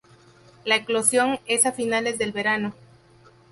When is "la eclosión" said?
0.65-1.37